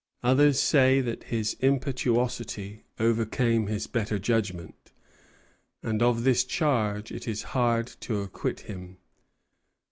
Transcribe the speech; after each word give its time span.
Others 0.23 0.59
say 0.59 0.99
that 0.99 1.25
his 1.25 1.53
impetuosity 1.59 2.85
overcame 2.99 3.67
his 3.67 3.85
better 3.85 4.17
judgment; 4.17 4.91
and 5.83 6.01
of 6.01 6.23
this 6.23 6.43
charge 6.43 7.11
it 7.11 7.27
is 7.27 7.43
hard 7.53 7.85
to 7.99 8.21
acquit 8.21 8.61
him. 8.61 8.97